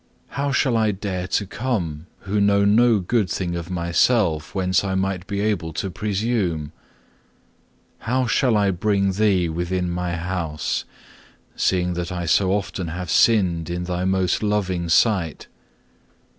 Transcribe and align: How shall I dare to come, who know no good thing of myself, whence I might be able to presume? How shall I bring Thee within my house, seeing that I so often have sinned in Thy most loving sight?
How 0.29 0.51
shall 0.51 0.77
I 0.77 0.89
dare 0.89 1.27
to 1.27 1.45
come, 1.45 2.07
who 2.21 2.41
know 2.41 2.65
no 2.65 2.99
good 2.99 3.29
thing 3.29 3.55
of 3.55 3.69
myself, 3.69 4.55
whence 4.55 4.83
I 4.83 4.95
might 4.95 5.27
be 5.27 5.41
able 5.41 5.73
to 5.73 5.91
presume? 5.91 6.71
How 7.99 8.25
shall 8.25 8.57
I 8.57 8.71
bring 8.71 9.11
Thee 9.11 9.47
within 9.47 9.91
my 9.91 10.15
house, 10.15 10.85
seeing 11.55 11.93
that 11.93 12.11
I 12.11 12.25
so 12.25 12.51
often 12.51 12.87
have 12.87 13.11
sinned 13.11 13.69
in 13.69 13.83
Thy 13.83 14.03
most 14.05 14.41
loving 14.41 14.89
sight? 14.89 15.45